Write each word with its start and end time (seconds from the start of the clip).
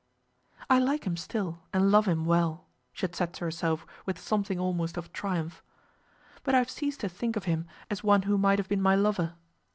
"I 0.67 0.79
like 0.79 1.05
him 1.05 1.15
still 1.15 1.61
and 1.71 1.91
love 1.91 2.07
him 2.07 2.25
well," 2.25 2.65
she 2.91 3.01
had 3.01 3.15
said 3.15 3.33
to 3.33 3.45
herself 3.45 3.85
with 4.03 4.17
something 4.17 4.59
almost 4.59 4.97
of 4.97 5.13
triumph, 5.13 5.61
"but 6.41 6.55
I 6.55 6.57
have 6.57 6.71
ceased 6.71 7.01
to 7.01 7.07
think 7.09 7.35
of 7.35 7.43
him 7.45 7.67
as 7.87 8.03
one 8.03 8.23
who 8.23 8.39
might 8.39 8.57
have 8.57 8.67
been 8.67 8.81
my 8.81 8.95
lover." 8.95 9.35